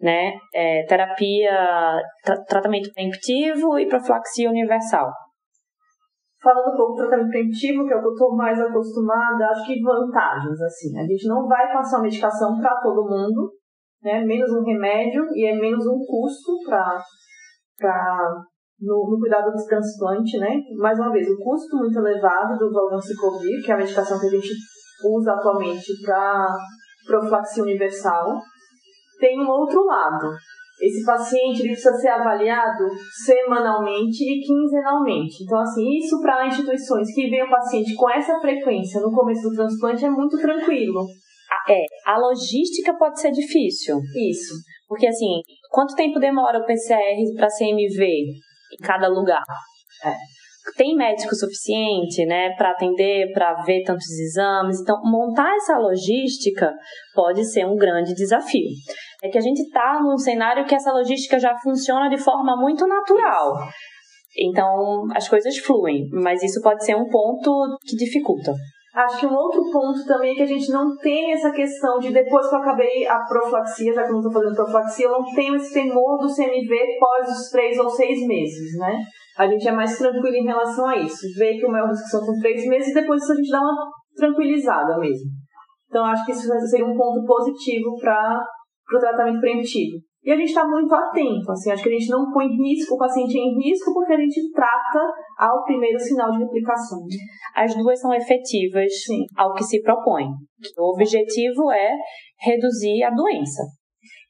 [0.00, 0.32] né?
[0.52, 5.08] É, terapia, tra tratamento preventivo e profilaxia universal.
[6.42, 9.64] Falando um pouco do tratamento preventivo, que é o que eu estou mais acostumada, acho
[9.66, 10.98] que vantagens, assim.
[10.98, 13.52] A gente não vai passar a medicação para todo mundo,
[14.02, 14.20] né?
[14.24, 17.00] Menos um remédio e é menos um custo para
[18.82, 20.60] no, no, cuidado do transplante, né?
[20.76, 24.30] Mais uma vez, o custo muito elevado do valganciclovir, que é a medicação que a
[24.30, 24.50] gente
[25.04, 26.56] usa atualmente para
[27.06, 28.40] profilaxia universal.
[29.18, 30.28] Tem um outro lado.
[30.80, 32.88] Esse paciente precisa ser avaliado
[33.24, 35.44] semanalmente e quinzenalmente.
[35.44, 39.54] Então, assim, isso para instituições que veem o paciente com essa frequência no começo do
[39.54, 41.06] transplante é muito tranquilo.
[41.68, 44.00] É, a logística pode ser difícil.
[44.28, 44.54] Isso.
[44.88, 45.40] Porque, assim,
[45.70, 48.02] quanto tempo demora o PCR para CMV?
[48.72, 49.42] Em cada lugar.
[50.04, 50.14] É.
[50.76, 54.80] Tem médico suficiente, né, para atender, para ver tantos exames.
[54.80, 56.72] Então, montar essa logística
[57.14, 58.68] pode ser um grande desafio.
[59.22, 62.86] É que a gente está num cenário que essa logística já funciona de forma muito
[62.86, 63.54] natural.
[64.38, 68.52] Então, as coisas fluem, mas isso pode ser um ponto que dificulta.
[68.94, 72.12] Acho que um outro ponto também é que a gente não tem essa questão de
[72.12, 75.24] depois que eu acabei a profilaxia, já que eu não estou fazendo profilaxia, eu não
[75.34, 78.98] tenho esse temor do CMV pós os três ou seis meses, né?
[79.38, 81.26] A gente é mais tranquilo em relação a isso.
[81.38, 83.60] Vê que o maior risco são com três meses e depois isso a gente dá
[83.60, 85.30] uma tranquilizada mesmo.
[85.88, 88.42] Então acho que isso seria um ponto positivo para
[88.94, 89.96] o tratamento preventivo.
[90.24, 92.98] E a gente está muito atento, assim, acho que a gente não põe risco, o
[92.98, 95.00] paciente em risco, porque a gente trata
[95.36, 97.00] ao primeiro sinal de replicação.
[97.56, 99.24] As duas são efetivas Sim.
[99.36, 100.26] ao que se propõe.
[100.78, 101.90] O objetivo é
[102.40, 103.62] reduzir a doença.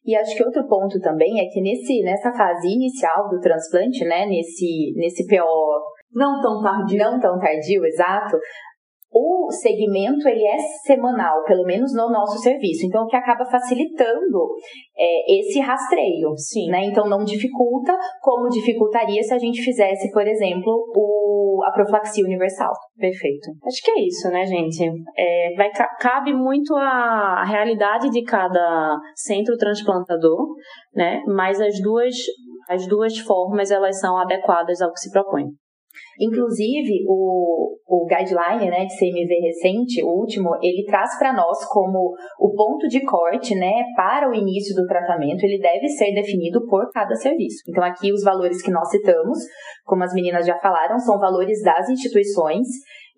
[0.04, 4.26] E acho que outro ponto também é que nesse, nessa fase inicial do transplante, né,
[4.26, 8.38] nesse, nesse PO não tão tardio, não tão tardio, exato,
[9.12, 14.54] o segmento ele é semanal, pelo menos no nosso serviço, então o que acaba facilitando
[14.96, 16.70] é, esse rastreio, Sim.
[16.70, 16.84] né?
[16.86, 22.72] Então não dificulta como dificultaria se a gente fizesse, por exemplo, o, a profilaxia universal.
[22.96, 23.50] Perfeito.
[23.66, 24.82] Acho que é isso, né, gente?
[25.16, 25.70] É, vai,
[26.00, 30.48] cabe muito a, a realidade de cada centro transplantador,
[30.94, 31.22] né?
[31.26, 32.14] Mas as duas
[32.68, 35.46] as duas formas elas são adequadas ao que se propõe.
[36.20, 42.14] Inclusive, o, o guideline né, de CMV recente, o último, ele traz para nós como
[42.38, 46.90] o ponto de corte né, para o início do tratamento, ele deve ser definido por
[46.92, 47.62] cada serviço.
[47.68, 49.38] Então, aqui os valores que nós citamos,
[49.84, 52.66] como as meninas já falaram, são valores das instituições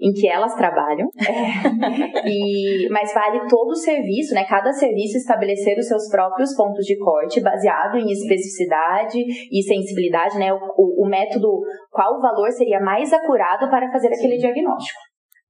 [0.01, 1.09] em que elas trabalham.
[1.19, 2.29] É.
[2.29, 4.45] e, mas vale todo o serviço, né?
[4.45, 9.19] Cada serviço estabelecer os seus próprios pontos de corte, baseado em especificidade
[9.51, 10.53] e sensibilidade, né?
[10.53, 11.49] O, o, o método,
[11.91, 15.01] qual o valor seria mais acurado para fazer aquele diagnóstico.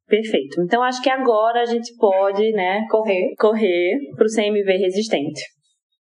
[0.07, 0.61] Perfeito.
[0.63, 5.43] Então acho que agora a gente pode, né, correr, correr para o CMV resistente.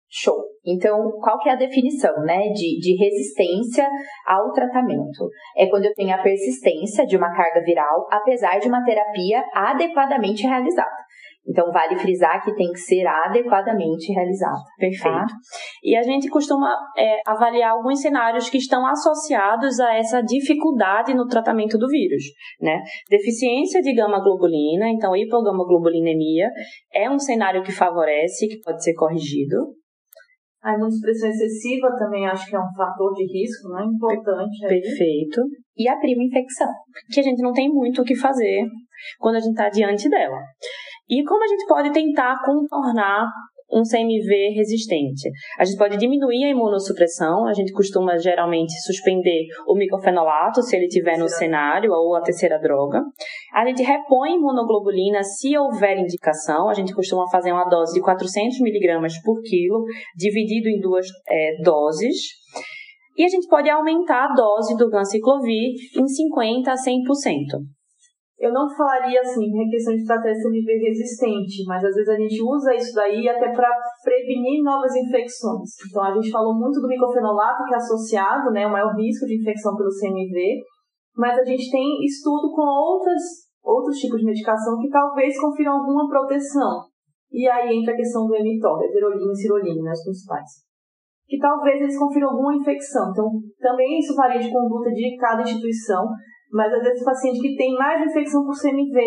[0.09, 0.37] Show.
[0.65, 3.89] Então, qual que é a definição, né, de, de resistência
[4.27, 5.29] ao tratamento?
[5.57, 10.47] É quando eu tenho a persistência de uma carga viral, apesar de uma terapia adequadamente
[10.47, 11.07] realizada.
[11.49, 14.61] Então, vale frisar que tem que ser adequadamente realizado.
[14.79, 15.15] Perfeito.
[15.15, 15.27] Tá?
[15.83, 21.27] E a gente costuma é, avaliar alguns cenários que estão associados a essa dificuldade no
[21.27, 22.25] tratamento do vírus,
[22.61, 22.83] né?
[23.09, 26.51] Deficiência de gama-globulina, então hipogama-globulinemia,
[26.93, 29.57] é um cenário que favorece, que pode ser corrigido.
[30.67, 33.85] A imunossupressão excessiva também acho que é um fator de risco, né?
[33.85, 34.67] Importante.
[34.67, 35.43] Perfeito.
[35.77, 36.67] E a prima infecção,
[37.09, 38.67] que a gente não tem muito o que fazer
[39.21, 40.39] quando a gente está diante dela.
[41.09, 43.29] E como a gente pode tentar contornar
[43.71, 45.29] um CMV resistente.
[45.59, 50.89] A gente pode diminuir a imunossupressão, a gente costuma geralmente suspender o micofenolato se ele
[50.89, 53.03] tiver no cenário ou a terceira droga.
[53.53, 58.61] A gente repõe imunoglobulina se houver indicação, a gente costuma fazer uma dose de 400
[58.61, 59.85] miligramas por quilo,
[60.17, 62.17] dividido em duas é, doses.
[63.17, 67.76] E a gente pode aumentar a dose do ganciclovir em 50% a 100%
[68.39, 72.43] eu não falaria assim, em questão de esse nível resistente, mas às vezes a gente
[72.43, 73.69] usa isso daí até para
[74.05, 75.71] prevenir novas infecções.
[75.89, 79.41] Então a gente falou muito do micofenolato, que é associado, né, o maior risco de
[79.41, 80.61] infecção pelo CMV,
[81.17, 83.23] mas a gente tem estudo com outras,
[83.65, 86.85] outros tipos de medicação que talvez confiram alguma proteção.
[87.33, 90.51] E aí entra a questão do emitor, heterolina e cirolina, né, os principais.
[91.27, 93.11] Que talvez eles confiram alguma infecção.
[93.11, 96.07] Então, também isso varia de conduta de cada instituição,
[96.53, 99.01] mas às vezes paciente que tem mais infecção por CMV,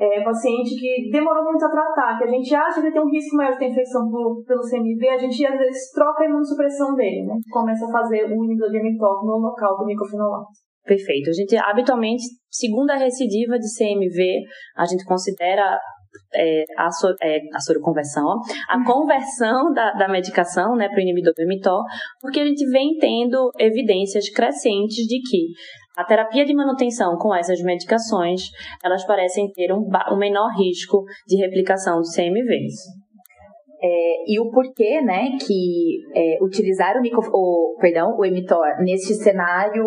[0.00, 3.36] é, paciente que demorou muito a tratar, que a gente acha que tem um risco
[3.36, 7.26] maior de ter infecção por, pelo CMV, a gente às vezes troca a imunossupressão dele,
[7.26, 7.34] né?
[7.50, 10.48] Começa a fazer um inibidor de mTOR no local do micofenolato.
[10.84, 11.28] Perfeito.
[11.28, 14.40] A gente, habitualmente, segunda recidiva de CMV,
[14.76, 15.78] a gente considera
[16.34, 18.38] é, a, so, é, a soroconversão, ó,
[18.68, 18.84] a uhum.
[18.84, 21.82] conversão da, da medicação né, para o inibidor do mTOR,
[22.20, 25.48] porque a gente vem tendo evidências crescentes de que
[25.96, 28.42] a terapia de manutenção com essas medicações,
[28.84, 32.68] elas parecem ter um, um menor risco de replicação do CMV.
[33.82, 39.14] É, e o porquê, né, que é, utilizar o, micro, o, perdão, o emitor nesse
[39.14, 39.86] cenário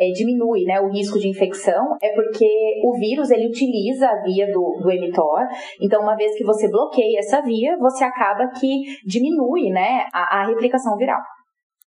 [0.00, 2.48] é, diminui, né, o risco de infecção, é porque
[2.82, 5.46] o vírus, ele utiliza a via do, do emitor,
[5.82, 8.68] então uma vez que você bloqueia essa via, você acaba que
[9.04, 11.20] diminui, né, a, a replicação viral.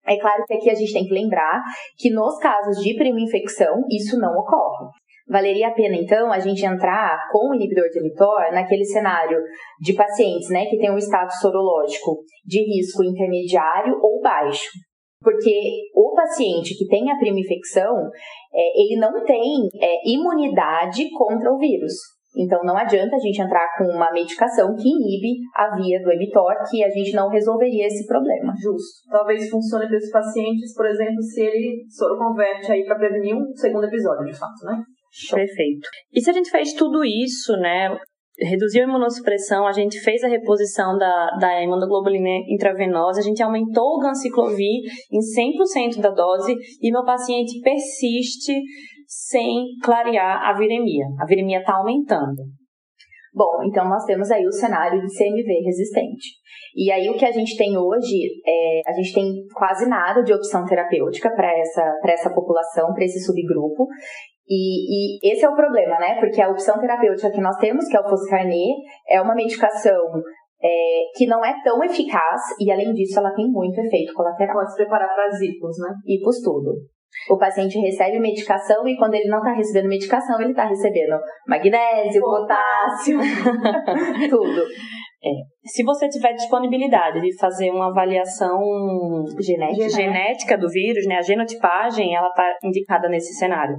[0.06, 1.62] É claro que aqui a gente tem que lembrar
[1.98, 4.88] que nos casos de prima infecção, isso não ocorre.
[5.30, 9.38] Valeria a pena, então, a gente entrar com o inibidor de mTOR naquele cenário
[9.80, 14.70] de pacientes né, que têm um status sorológico de risco intermediário ou baixo.
[15.22, 15.52] Porque
[15.94, 17.94] o paciente que tem a prima infecção,
[18.54, 21.94] é, ele não tem é, imunidade contra o vírus.
[22.36, 26.54] Então não adianta a gente entrar com uma medicação que inibe a via do emitor,
[26.70, 28.54] que a gente não resolveria esse problema.
[28.62, 29.10] Justo.
[29.10, 33.86] Talvez funcione para esses pacientes, por exemplo, se ele soro-converte aí para prevenir um segundo
[33.86, 34.84] episódio, de fato, né?
[35.32, 35.88] Perfeito.
[36.14, 37.98] E se a gente fez tudo isso, né?
[38.42, 43.98] Reduziu a imunossupressão, a gente fez a reposição da, da imunoglobulina intravenosa, a gente aumentou
[43.98, 48.54] o ganciclovir em 100% da dose e meu paciente persiste
[49.10, 51.06] sem clarear a viremia.
[51.20, 52.44] A viremia está aumentando.
[53.34, 56.28] Bom, então nós temos aí o cenário de CMV resistente.
[56.76, 60.32] E aí o que a gente tem hoje é a gente tem quase nada de
[60.32, 63.88] opção terapêutica para essa, essa população, para esse subgrupo.
[64.48, 66.20] E, e, esse é o problema, né?
[66.20, 68.76] Porque a opção terapêutica que nós temos, que é o Foscarnet,
[69.08, 70.04] é uma medicação
[70.62, 74.56] é, que não é tão eficaz e, além disso, ela tem muito efeito colateral.
[74.56, 75.94] Pode se preparar para as hipos, né?
[76.06, 76.74] Hipos tudo.
[77.30, 82.22] O paciente recebe medicação e quando ele não está recebendo medicação, ele está recebendo magnésio,
[82.22, 83.20] potássio,
[84.30, 84.62] tudo.
[85.22, 85.30] É.
[85.66, 88.58] Se você tiver disponibilidade de fazer uma avaliação
[89.40, 93.76] genética, genética do vírus, né, a genotipagem, ela está indicada nesse cenário.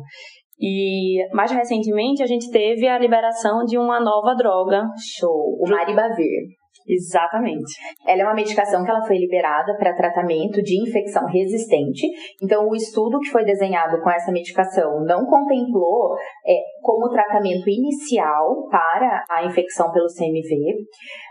[0.61, 4.83] E mais recentemente a gente teve a liberação de uma nova droga.
[5.19, 6.60] Show, o Maribavir.
[6.87, 7.73] Exatamente.
[8.07, 12.07] Ela é uma medicação que ela foi liberada para tratamento de infecção resistente.
[12.43, 16.15] Então, o estudo que foi desenhado com essa medicação não contemplou
[16.47, 20.85] é, como tratamento inicial para a infecção pelo CMV,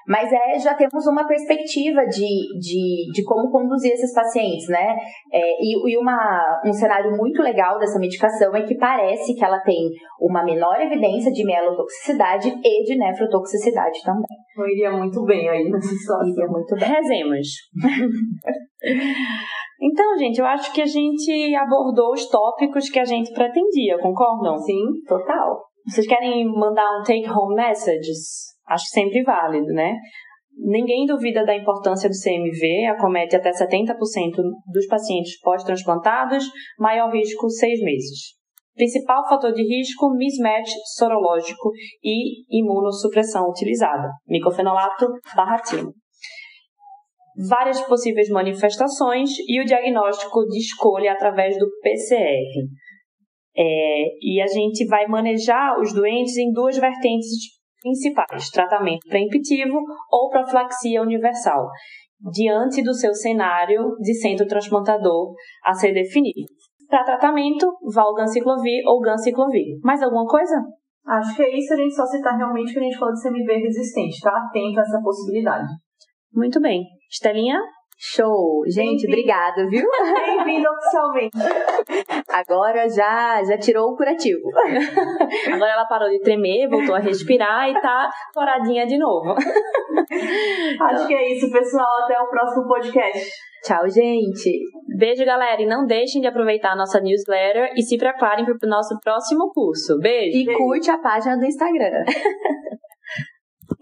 [0.08, 2.28] mas é, já temos uma perspectiva de,
[2.60, 4.98] de, de como conduzir esses pacientes, né?
[5.32, 9.60] É, e, e uma, um cenário muito legal dessa medicação é que parece que ela
[9.60, 14.38] tem uma menor evidência de mielotoxicidade e de nefrotoxicidade também.
[14.56, 16.28] Não iria muito bem aí nessa situação.
[16.28, 16.90] Iria muito bem.
[16.90, 17.48] Rezemos.
[19.82, 24.58] Então, gente, eu acho que a gente abordou os tópicos que a gente pretendia, concordam?
[24.58, 25.64] Sim, total.
[25.88, 28.58] Vocês querem mandar um take-home messages?
[28.68, 29.96] Acho sempre válido, né?
[30.58, 33.96] Ninguém duvida da importância do CMV, acomete até 70%
[34.68, 36.44] dos pacientes pós-transplantados,
[36.78, 38.39] maior risco seis meses.
[38.80, 41.70] Principal fator de risco, mismatch sorológico
[42.02, 45.92] e imunossupressão utilizada, micofenolato barratino.
[47.50, 52.70] Várias possíveis manifestações e o diagnóstico de escolha através do PCR.
[53.58, 57.28] É, e a gente vai manejar os doentes em duas vertentes
[57.82, 59.78] principais: tratamento preemptivo
[60.10, 61.68] ou profilaxia universal,
[62.32, 65.34] diante do seu cenário de centro transplantador
[65.66, 66.48] a ser definido.
[66.90, 69.80] Para tratamento, valganciclovir ou ganciclovir.
[69.84, 70.56] Mais alguma coisa?
[71.06, 73.54] Acho que é isso, a gente só citar realmente que a gente falou de CMV
[73.54, 74.32] resistente, tá?
[74.32, 75.68] Atento a essa possibilidade.
[76.34, 76.84] Muito bem.
[77.10, 77.60] Estelinha?
[78.02, 78.64] Show!
[78.66, 79.84] Gente, obrigada, viu?
[80.26, 81.38] Bem-vindo oficialmente.
[82.30, 84.40] Agora já, já tirou o curativo.
[85.54, 89.36] Agora ela parou de tremer, voltou a respirar e tá toradinha de novo.
[90.82, 92.06] Acho que é isso, pessoal.
[92.06, 93.32] Até o próximo podcast.
[93.64, 94.62] Tchau, gente.
[94.98, 95.62] Beijo, galera.
[95.62, 99.52] E não deixem de aproveitar a nossa newsletter e se preparem para o nosso próximo
[99.54, 100.00] curso.
[100.00, 100.38] Beijo.
[100.38, 102.06] E curte a página do Instagram.